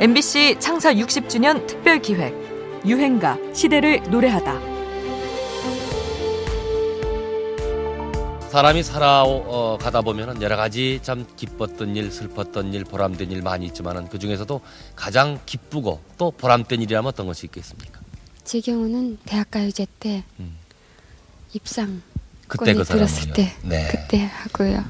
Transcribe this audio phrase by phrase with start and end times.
[0.00, 2.34] MBC 창사 60주년 특별 기획
[2.84, 4.74] 유행가 시대를 노래하다.
[8.50, 14.18] 사람이 살아가다 보면 여러 가지 참 기뻤던 일, 슬펐던 일, 보람된 일 많이 있지만 그
[14.18, 14.60] 중에서도
[14.96, 18.00] 가장 기쁘고 또 보람된 일이라면 어떤 것이 있겠습니까?
[18.42, 20.56] 제 경우는 대학가요제 때 음.
[21.52, 22.02] 입상
[22.48, 22.84] 그때 그.
[22.84, 23.88] 들었을 때 네.
[23.90, 24.84] 그때 하고요.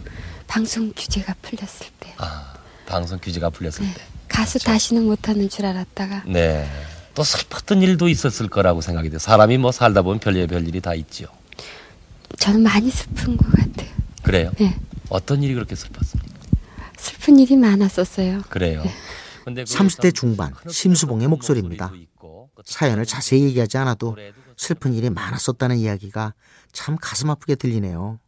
[0.47, 2.15] 방송 규제가 풀렸을 때.
[2.17, 2.55] 아,
[2.87, 3.95] 방송 규제가 풀렸을 네.
[3.95, 4.03] 때.
[4.35, 4.67] 가수 그렇죠.
[4.67, 6.69] 다시는 못하는 줄 알았다가 네.
[7.15, 9.19] 또 슬펐던 일도 있었을 거라고 생각이 돼요.
[9.21, 11.27] 사람이 뭐 살다 보면 별일 별일이 다 있죠.
[12.39, 13.89] 저는 많이 슬픈 것 같아요.
[14.23, 14.51] 그래요?
[14.59, 14.77] 네.
[15.09, 16.35] 어떤 일이 그렇게 슬펐습니까?
[16.99, 18.43] 슬픈 일이 많았었어요.
[18.49, 18.83] 그래요.
[19.45, 21.93] 근데 그게 30대 참 중반 큰 심수봉의 목소리입니다.
[22.65, 24.17] 사연을 자세히 얘기하지 않아도
[24.57, 26.35] 슬픈 일이 많았었다는 이야기가
[26.73, 28.19] 참 가슴 아프게 들리네요.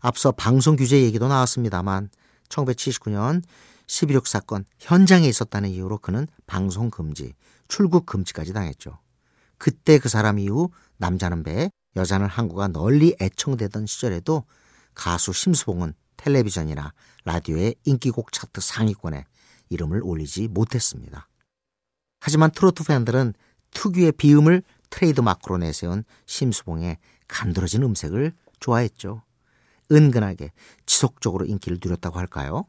[0.00, 2.08] 앞서 방송 규제 얘기도 나왔습니다만
[2.48, 3.42] 1979년
[3.86, 7.34] 11.6 사건 현장에 있었다는 이유로 그는 방송 금지,
[7.68, 8.98] 출국 금지까지 당했죠.
[9.58, 14.44] 그때 그 사람 이후 남자는 배, 여자는 항구가 널리 애청되던 시절에도
[14.94, 16.92] 가수 심수봉은 텔레비전이나
[17.24, 19.24] 라디오의 인기곡 차트 상위권에
[19.68, 21.28] 이름을 올리지 못했습니다.
[22.20, 23.34] 하지만 트로트 팬들은
[23.72, 29.22] 특유의 비음을 트레이드 마크로 내세운 심수봉의 간드러진 음색을 좋아했죠.
[29.90, 30.52] 은근하게
[30.86, 32.66] 지속적으로 인기를 누렸다고 할까요?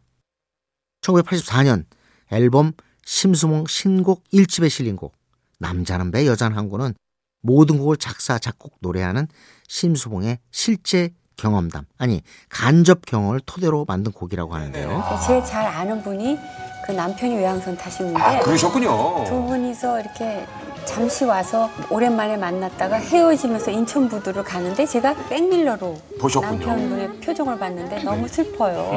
[1.03, 1.85] 1984년
[2.31, 2.71] 앨범
[3.05, 5.13] 심수봉 신곡 1집에 실린 곡
[5.59, 6.95] 남자는 배 여자는 항구는
[7.41, 9.27] 모든 곡을 작사 작곡 노래하는
[9.67, 15.03] 심수봉의 실제 경험담 아니 간접 경험을 토대로 만든 곡이라고 하는데요.
[15.27, 16.37] 제일 잘 아는 분이
[16.85, 19.23] 그 남편이 외항선 타시는데 아, 그러셨군요.
[19.25, 20.45] 두 분이서 이렇게
[20.85, 26.59] 잠시 와서 오랜만에 만났다가 헤어지면서 인천 부두를 가는데 제가 백밀러로 보셨군요.
[26.59, 26.65] 네.
[26.65, 28.91] 남편분의 표정을 봤는데 너무 슬퍼요.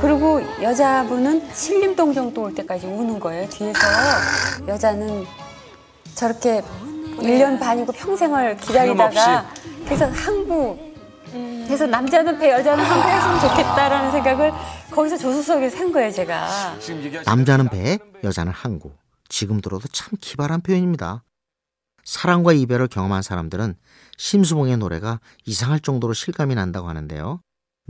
[0.00, 3.48] 그리고 여자분은 신림동 정도 올 때까지 우는 거예요.
[3.48, 3.78] 뒤에서
[4.66, 5.24] 여자는
[6.14, 6.62] 저렇게
[7.18, 9.46] 1년 반이고 평생을 기다리다가
[9.84, 10.78] 그래서 항부
[11.66, 14.52] 그래서 남자는 배 여자는 항부 했으면 좋겠다라는 생각을
[14.90, 16.78] 거기서 조수석에서 한 거예요 제가.
[17.24, 18.92] 남자는 배, 여자는 항구.
[19.28, 21.24] 지금 들어도 참 기발한 표현입니다.
[22.04, 23.74] 사랑과 이별을 경험한 사람들은
[24.16, 27.40] 심수봉의 노래가 이상할 정도로 실감이 난다고 하는데요.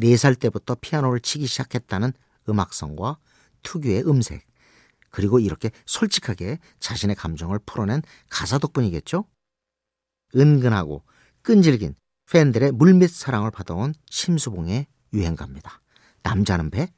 [0.00, 2.12] 4살 때부터 피아노를 치기 시작했다는
[2.48, 3.18] 음악성과
[3.62, 4.46] 특유의 음색,
[5.10, 9.24] 그리고 이렇게 솔직하게 자신의 감정을 풀어낸 가사 덕분이겠죠?
[10.34, 11.02] 은근하고
[11.42, 11.94] 끈질긴
[12.30, 15.80] 팬들의 물밑 사랑을 받아온 심수봉의 유행가입니다.
[16.26, 16.88] 남자는 배,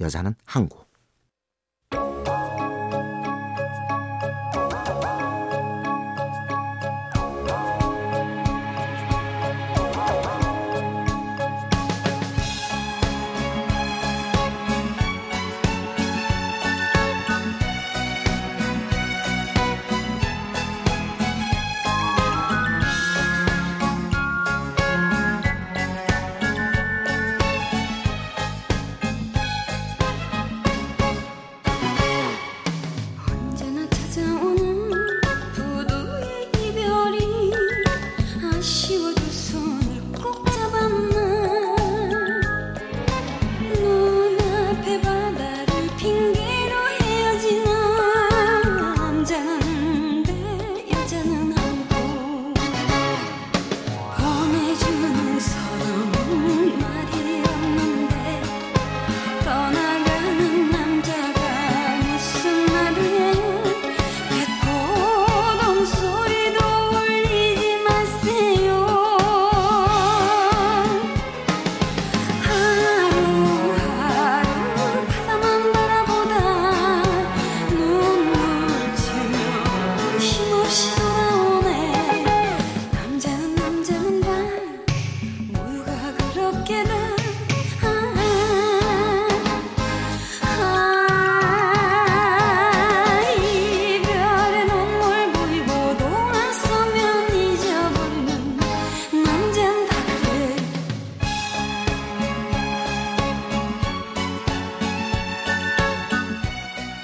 [0.00, 0.84] 여자는 항구.
[38.64, 39.03] 아